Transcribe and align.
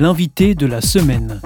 l'invité 0.00 0.54
de 0.54 0.64
la 0.64 0.80
semaine. 0.80 1.42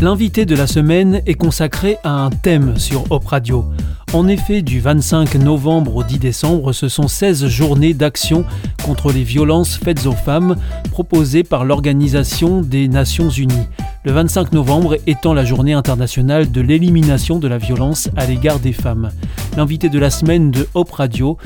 L'invité 0.00 0.44
est 0.44 1.34
consacré 1.34 1.96
à 2.02 2.24
un 2.24 2.30
thème 2.30 2.76
sur 2.78 3.12
Hop 3.12 3.24
Radio. 3.26 3.64
En 4.12 4.26
effet, 4.26 4.60
du 4.60 4.80
25 4.80 5.36
novembre 5.36 5.94
au 5.94 6.02
10 6.02 6.18
décembre, 6.18 6.72
ce 6.72 6.88
sont 6.88 7.06
16 7.06 7.46
journées 7.46 7.94
d'action 7.94 8.44
contre 8.82 9.12
les 9.12 9.22
violences 9.22 9.76
faites 9.76 10.04
aux 10.06 10.16
femmes 10.16 10.56
proposées 10.90 11.44
par 11.44 11.64
l'Organisation 11.64 12.60
des 12.60 12.88
Nations 12.88 13.30
Unies 13.30 13.68
le 14.04 14.12
25 14.12 14.52
novembre 14.52 14.96
étant 15.06 15.32
la 15.32 15.44
journée 15.44 15.74
internationale 15.74 16.50
de 16.50 16.60
l'élimination 16.60 17.38
de 17.38 17.46
la 17.46 17.58
violence 17.58 18.08
à 18.16 18.26
l'égard 18.26 18.58
des 18.58 18.72
femmes. 18.72 19.10
L'invité 19.56 19.88
de 19.88 19.98
la 19.98 20.10
semaine 20.10 20.50
de 20.50 20.66
Hope 20.74 20.90
Radio 20.90 21.38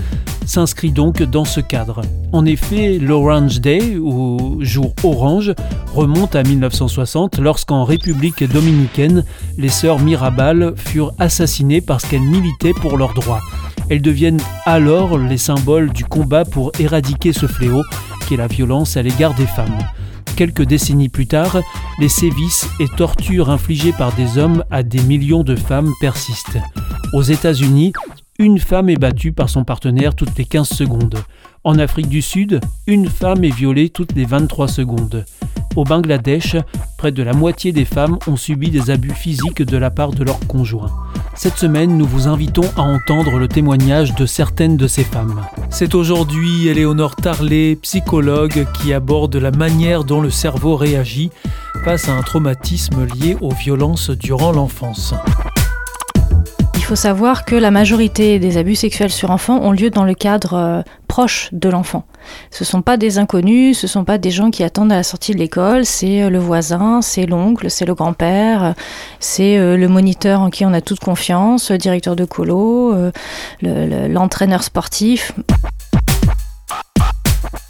s'inscrit 0.46 0.92
donc 0.92 1.22
dans 1.22 1.44
ce 1.44 1.60
cadre. 1.60 2.02
En 2.32 2.46
effet, 2.46 2.98
l'Orange 2.98 3.60
Day, 3.60 3.96
ou 3.96 4.58
jour 4.60 4.94
orange, 5.02 5.52
remonte 5.94 6.34
à 6.34 6.42
1960 6.42 7.38
lorsqu'en 7.38 7.84
République 7.84 8.44
dominicaine, 8.44 9.24
les 9.58 9.68
sœurs 9.68 9.98
Mirabal 9.98 10.74
furent 10.76 11.12
assassinées 11.18 11.80
parce 11.80 12.04
qu'elles 12.06 12.20
militaient 12.20 12.74
pour 12.80 12.96
leurs 12.96 13.14
droits. 13.14 13.42
Elles 13.88 14.02
deviennent 14.02 14.40
alors 14.64 15.18
les 15.18 15.38
symboles 15.38 15.92
du 15.92 16.04
combat 16.04 16.44
pour 16.44 16.72
éradiquer 16.78 17.32
ce 17.32 17.46
fléau 17.46 17.82
qui 18.26 18.34
est 18.34 18.38
la 18.38 18.48
violence 18.48 18.96
à 18.96 19.02
l'égard 19.02 19.34
des 19.34 19.46
femmes. 19.46 19.78
Quelques 20.36 20.64
décennies 20.64 21.08
plus 21.08 21.26
tard, 21.26 21.60
les 21.98 22.08
sévices 22.08 22.68
et 22.78 22.88
tortures 22.96 23.48
infligées 23.48 23.92
par 23.92 24.12
des 24.12 24.36
hommes 24.36 24.64
à 24.70 24.82
des 24.82 25.00
millions 25.00 25.44
de 25.44 25.56
femmes 25.56 25.92
persistent. 26.00 26.58
Aux 27.14 27.22
États-Unis, 27.22 27.92
une 28.38 28.58
femme 28.58 28.90
est 28.90 28.98
battue 28.98 29.32
par 29.32 29.48
son 29.48 29.64
partenaire 29.64 30.14
toutes 30.14 30.36
les 30.36 30.44
15 30.44 30.68
secondes. 30.68 31.18
En 31.64 31.78
Afrique 31.78 32.08
du 32.08 32.20
Sud, 32.20 32.60
une 32.86 33.08
femme 33.08 33.44
est 33.44 33.54
violée 33.54 33.88
toutes 33.88 34.14
les 34.14 34.26
23 34.26 34.68
secondes. 34.68 35.24
Au 35.74 35.84
Bangladesh, 35.84 36.56
près 36.98 37.12
de 37.12 37.22
la 37.22 37.32
moitié 37.32 37.72
des 37.72 37.84
femmes 37.84 38.18
ont 38.26 38.36
subi 38.36 38.70
des 38.70 38.90
abus 38.90 39.12
physiques 39.12 39.62
de 39.62 39.76
la 39.76 39.90
part 39.90 40.10
de 40.10 40.24
leurs 40.24 40.40
conjoints. 40.46 40.92
Cette 41.34 41.56
semaine, 41.56 41.96
nous 41.96 42.06
vous 42.06 42.28
invitons 42.28 42.68
à 42.76 42.82
entendre 42.82 43.38
le 43.38 43.48
témoignage 43.48 44.14
de 44.14 44.26
certaines 44.26 44.76
de 44.76 44.86
ces 44.86 45.04
femmes. 45.04 45.42
C'est 45.70 45.94
aujourd'hui 45.94 46.68
Éléonore 46.68 47.16
Tarlet, 47.16 47.76
psychologue, 47.82 48.66
qui 48.74 48.92
aborde 48.92 49.36
la 49.36 49.50
manière 49.50 50.04
dont 50.04 50.20
le 50.20 50.30
cerveau 50.30 50.76
réagit 50.76 51.30
face 51.84 52.08
à 52.08 52.14
un 52.14 52.22
traumatisme 52.22 53.06
lié 53.06 53.36
aux 53.40 53.54
violences 53.54 54.10
durant 54.10 54.52
l'enfance. 54.52 55.14
Il 56.86 56.90
faut 56.90 56.94
savoir 56.94 57.44
que 57.44 57.56
la 57.56 57.72
majorité 57.72 58.38
des 58.38 58.58
abus 58.58 58.76
sexuels 58.76 59.10
sur 59.10 59.32
enfants 59.32 59.58
ont 59.60 59.72
lieu 59.72 59.90
dans 59.90 60.04
le 60.04 60.14
cadre 60.14 60.54
euh, 60.54 60.82
proche 61.08 61.48
de 61.50 61.68
l'enfant. 61.68 62.04
Ce 62.52 62.62
ne 62.62 62.64
sont 62.64 62.80
pas 62.80 62.96
des 62.96 63.18
inconnus, 63.18 63.80
ce 63.80 63.86
ne 63.86 63.88
sont 63.88 64.04
pas 64.04 64.18
des 64.18 64.30
gens 64.30 64.52
qui 64.52 64.62
attendent 64.62 64.92
à 64.92 64.94
la 64.94 65.02
sortie 65.02 65.32
de 65.32 65.38
l'école, 65.38 65.84
c'est 65.84 66.22
euh, 66.22 66.30
le 66.30 66.38
voisin, 66.38 67.02
c'est 67.02 67.26
l'oncle, 67.26 67.70
c'est 67.72 67.86
le 67.86 67.96
grand-père, 67.96 68.76
c'est 69.18 69.58
euh, 69.58 69.76
le 69.76 69.88
moniteur 69.88 70.42
en 70.42 70.48
qui 70.48 70.64
on 70.64 70.72
a 70.72 70.80
toute 70.80 71.00
confiance, 71.00 71.72
le 71.72 71.78
directeur 71.78 72.14
de 72.14 72.24
colo, 72.24 72.94
l'entraîneur 73.62 74.62
sportif. 74.62 75.32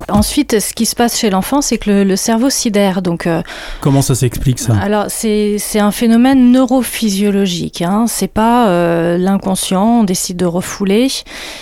Ensuite, 0.09 0.61
ce 0.61 0.73
qui 0.73 0.87
se 0.87 0.95
passe 0.95 1.19
chez 1.19 1.31
l'enfant, 1.31 1.61
c'est 1.61 1.79
que 1.79 1.91
le, 1.91 2.17
cerveau 2.17 2.51
sidère. 2.51 3.03
Donc, 3.03 3.27
euh, 3.27 3.43
comment 3.81 4.03
ça 4.03 4.15
s'explique 4.15 4.59
ça? 4.59 4.75
Alors, 4.81 5.07
c'est 5.09 5.59
un 5.79 5.91
phénomène 5.91 6.53
neurophysiologique. 6.53 7.83
Hein. 7.83 8.07
C'est 8.09 8.29
pas 8.29 8.69
euh, 8.69 9.19
l'inconscient, 9.19 10.01
on 10.01 10.05
décide 10.05 10.37
de 10.37 10.47
refouler. 10.47 11.09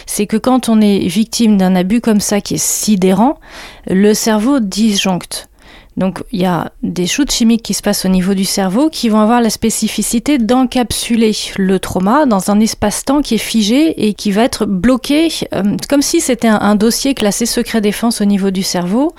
C'est 0.06 0.26
que 0.26 0.36
quand 0.36 0.68
on 0.68 0.80
est 0.80 1.06
victime 1.06 1.56
d'un 1.56 1.74
abus 1.74 2.00
comme 2.00 2.20
ça 2.20 2.40
qui 2.40 2.54
est 2.54 2.64
sidérant, 2.64 3.38
le 3.86 4.14
cerveau 4.14 4.60
disjoncte. 4.60 5.48
Donc 5.96 6.24
il 6.32 6.40
y 6.40 6.46
a 6.46 6.72
des 6.82 7.06
shoots 7.06 7.30
chimiques 7.30 7.62
qui 7.62 7.74
se 7.74 7.82
passent 7.82 8.04
au 8.04 8.08
niveau 8.08 8.34
du 8.34 8.44
cerveau 8.44 8.90
qui 8.90 9.08
vont 9.08 9.20
avoir 9.20 9.40
la 9.40 9.50
spécificité 9.50 10.38
d'encapsuler 10.38 11.32
le 11.56 11.78
trauma 11.78 12.26
dans 12.26 12.50
un 12.50 12.58
espace-temps 12.60 13.22
qui 13.22 13.34
est 13.34 13.38
figé 13.38 14.06
et 14.08 14.14
qui 14.14 14.32
va 14.32 14.42
être 14.42 14.66
bloqué, 14.66 15.28
euh, 15.52 15.76
comme 15.88 16.02
si 16.02 16.20
c'était 16.20 16.48
un, 16.48 16.74
dossier 16.74 17.14
classé 17.14 17.46
secret 17.46 17.80
défense 17.80 18.20
au 18.20 18.24
niveau 18.24 18.50
du 18.50 18.64
cerveau, 18.64 19.14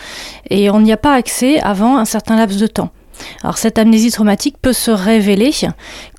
et 0.50 0.70
on 0.70 0.82
n'y 0.82 0.92
a 0.92 0.98
pas 0.98 1.14
accès 1.14 1.60
avant 1.62 1.98
un 1.98 2.06
certain 2.06 2.36
laps 2.36 2.60
de 2.60 2.68
temps. 2.68 2.90
Alors 3.44 3.58
cette 3.58 3.80
amnésie 3.80 4.12
traumatique 4.12 4.58
peut 4.62 4.74
se 4.74 4.92
révéler 4.92 5.52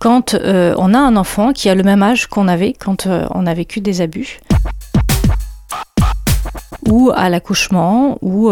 quand 0.01 0.33
euh, 0.33 0.75
on 0.79 0.95
a 0.95 0.99
un 0.99 1.17
enfant 1.17 1.53
qui 1.53 1.69
a 1.69 1.75
le 1.75 1.83
même 1.83 2.03
âge 2.03 2.27
qu'on 2.27 2.49
avait 2.49 2.73
quand 2.73 3.07
euh, 3.07 3.27
on 3.35 3.47
a 3.47 3.53
vécu 3.53 3.83
des 3.83 4.01
abus 4.01 4.41
ou 6.87 7.11
à 7.15 7.29
l'accouchement, 7.29 8.19
ou 8.23 8.51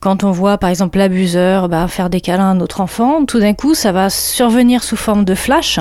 quand 0.00 0.24
on 0.24 0.30
voit 0.30 0.58
par 0.58 0.70
exemple 0.70 0.98
l'abuseur 0.98 1.68
bah, 1.68 1.88
faire 1.88 2.10
des 2.10 2.20
câlins 2.20 2.50
à 2.50 2.54
notre 2.54 2.80
enfant, 2.80 3.24
tout 3.24 3.40
d'un 3.40 3.54
coup 3.54 3.74
ça 3.74 3.92
va 3.92 4.10
survenir 4.10 4.82
sous 4.82 4.96
forme 4.96 5.24
de 5.24 5.34
flash. 5.34 5.80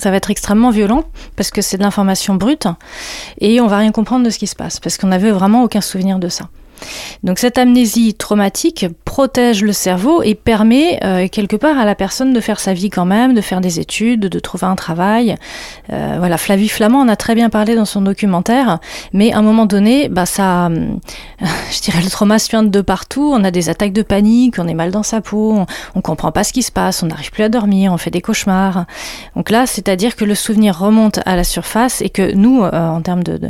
Ça 0.00 0.10
va 0.10 0.16
être 0.16 0.30
extrêmement 0.30 0.70
violent 0.70 1.04
parce 1.36 1.50
que 1.50 1.62
c'est 1.62 1.76
de 1.76 1.82
l'information 1.82 2.34
brute 2.34 2.66
et 3.40 3.60
on 3.60 3.68
va 3.68 3.78
rien 3.78 3.92
comprendre 3.92 4.24
de 4.24 4.30
ce 4.30 4.38
qui 4.38 4.46
se 4.46 4.56
passe 4.56 4.80
parce 4.80 4.98
qu'on 4.98 5.06
n'avait 5.06 5.30
vraiment 5.30 5.62
aucun 5.62 5.80
souvenir 5.80 6.18
de 6.18 6.28
ça. 6.28 6.48
Donc 7.22 7.38
cette 7.38 7.58
amnésie 7.58 8.14
traumatique 8.14 8.86
protège 9.14 9.62
le 9.62 9.72
cerveau 9.72 10.22
et 10.22 10.34
permet 10.34 10.98
euh, 11.04 11.28
quelque 11.28 11.54
part 11.54 11.78
à 11.78 11.84
la 11.84 11.94
personne 11.94 12.32
de 12.32 12.40
faire 12.40 12.58
sa 12.58 12.74
vie 12.74 12.90
quand 12.90 13.04
même, 13.04 13.32
de 13.32 13.40
faire 13.40 13.60
des 13.60 13.78
études, 13.78 14.22
de 14.22 14.38
trouver 14.40 14.66
un 14.66 14.74
travail. 14.74 15.36
Euh, 15.92 16.16
voilà, 16.18 16.36
Flavie 16.36 16.68
Flamand 16.68 17.00
en 17.00 17.08
a 17.08 17.16
très 17.16 17.36
bien 17.36 17.48
parlé 17.48 17.76
dans 17.76 17.84
son 17.84 18.02
documentaire, 18.02 18.80
mais 19.12 19.32
à 19.32 19.38
un 19.38 19.42
moment 19.42 19.66
donné, 19.66 20.08
bah 20.08 20.26
ça, 20.26 20.66
euh, 20.66 20.96
je 21.70 21.80
dirais 21.80 22.02
le 22.02 22.10
trauma 22.10 22.38
se 22.38 22.54
de 22.54 22.80
partout. 22.80 23.32
On 23.34 23.44
a 23.44 23.50
des 23.50 23.68
attaques 23.68 23.92
de 23.92 24.02
panique, 24.02 24.56
on 24.58 24.68
est 24.68 24.74
mal 24.74 24.90
dans 24.90 25.02
sa 25.02 25.20
peau, 25.20 25.64
on, 25.94 26.00
comprend 26.00 26.32
pas 26.32 26.44
ce 26.44 26.52
qui 26.52 26.62
se 26.62 26.70
passe, 26.70 27.02
on 27.02 27.06
n'arrive 27.06 27.30
plus 27.30 27.44
à 27.44 27.48
dormir, 27.48 27.92
on 27.92 27.96
fait 27.96 28.10
des 28.10 28.20
cauchemars. 28.20 28.84
Donc 29.36 29.48
là, 29.48 29.66
c'est-à-dire 29.66 30.16
que 30.16 30.24
le 30.24 30.34
souvenir 30.34 30.78
remonte 30.78 31.20
à 31.24 31.36
la 31.36 31.44
surface 31.44 32.02
et 32.02 32.10
que 32.10 32.34
nous, 32.34 32.62
en 32.62 33.00
termes 33.00 33.22
de 33.22 33.40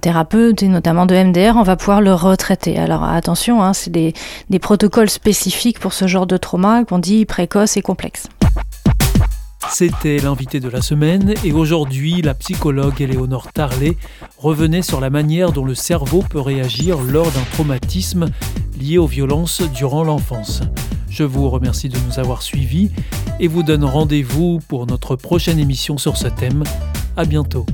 thérapeutes 0.00 0.62
et 0.62 0.68
notamment 0.68 1.06
de 1.06 1.14
MDR, 1.14 1.56
on 1.56 1.62
va 1.62 1.76
pouvoir 1.76 2.00
le 2.00 2.12
retraiter 2.12 2.57
alors 2.66 3.04
attention, 3.04 3.62
hein, 3.62 3.72
c'est 3.72 3.90
des, 3.90 4.12
protocoles 4.60 5.10
spécifiques 5.10 5.78
pour 5.78 5.92
ce 5.92 6.06
genre 6.06 6.26
de 6.26 6.36
trauma 6.36 6.84
qu'on 6.84 6.98
dit 6.98 7.24
précoce 7.24 7.76
et 7.76 7.82
complexe. 7.82 8.28
C'était 9.70 10.18
l'invité 10.18 10.60
de 10.60 10.68
la 10.68 10.80
semaine 10.80 11.34
et 11.44 11.52
aujourd'hui 11.52 12.22
la 12.22 12.34
psychologue 12.34 13.00
Éléonore 13.00 13.52
Tarlet 13.52 13.96
revenait 14.38 14.82
sur 14.82 15.00
la 15.00 15.10
manière 15.10 15.52
dont 15.52 15.64
le 15.64 15.74
cerveau 15.74 16.24
peut 16.28 16.40
réagir 16.40 16.98
lors 17.02 17.30
d'un 17.30 17.44
traumatisme 17.52 18.26
lié 18.80 18.98
aux 18.98 19.06
violences 19.06 19.62
durant 19.74 20.04
l'enfance. 20.04 20.62
Je 21.10 21.24
vous 21.24 21.50
remercie 21.50 21.88
de 21.88 21.98
nous 22.06 22.18
avoir 22.18 22.42
suivis 22.42 22.90
et 23.40 23.48
vous 23.48 23.62
donne 23.62 23.84
rendez-vous 23.84 24.60
pour 24.68 24.86
notre 24.86 25.16
prochaine 25.16 25.58
émission 25.58 25.98
sur 25.98 26.16
ce 26.16 26.28
thème. 26.28 26.64
À 27.16 27.24
bientôt. 27.24 27.66